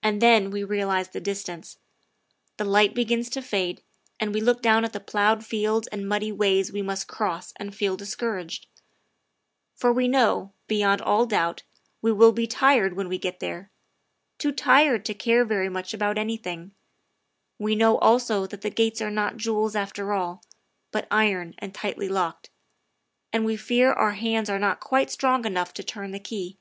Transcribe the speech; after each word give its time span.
And 0.00 0.22
then 0.22 0.52
we 0.52 0.62
realize 0.62 1.08
the 1.08 1.20
distance. 1.20 1.80
The 2.56 2.64
light 2.64 2.94
begins 2.94 3.28
to 3.30 3.42
fade, 3.42 3.82
and 4.20 4.32
we 4.32 4.40
look 4.40 4.62
down 4.62 4.84
at 4.84 4.92
the 4.92 5.00
ploughed 5.00 5.44
fields 5.44 5.88
and 5.88 6.08
muddy 6.08 6.30
ways 6.30 6.70
we 6.72 6.82
must 6.82 7.08
cross 7.08 7.52
and 7.56 7.74
feel 7.74 7.96
discouraged. 7.96 8.68
For 9.74 9.92
we 9.92 10.06
know, 10.06 10.52
beyond 10.68 11.02
all 11.02 11.26
doubt, 11.26 11.64
we 12.00 12.12
will 12.12 12.30
be 12.30 12.46
tired 12.46 12.92
when 12.94 13.08
we 13.08 13.18
get 13.18 13.40
there 13.40 13.72
too 14.38 14.52
tired 14.52 15.04
to 15.06 15.14
care 15.14 15.44
very 15.44 15.68
much 15.68 15.92
about 15.92 16.16
anything; 16.16 16.70
we 17.58 17.74
know 17.74 17.98
also 17.98 18.46
that 18.46 18.60
the 18.62 18.70
gates 18.70 19.02
are 19.02 19.10
not 19.10 19.36
jewels 19.36 19.74
after 19.74 20.12
all, 20.12 20.44
but 20.92 21.08
iron 21.10 21.56
and 21.58 21.74
tightly 21.74 22.08
locked; 22.08 22.50
and 23.32 23.44
we 23.44 23.56
fear 23.56 23.90
our 23.92 24.12
hands 24.12 24.48
are 24.48 24.60
not 24.60 24.78
quite 24.78 25.10
strong 25.10 25.44
enough 25.44 25.74
to 25.74 25.82
turn 25.82 26.12
the 26.12 26.20
key. 26.20 26.56